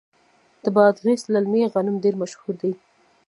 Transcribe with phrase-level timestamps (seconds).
[0.63, 2.71] د بادغیس للمي غنم ډیر مشهور دي.